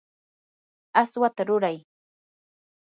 [1.01, 1.77] aswata ruray.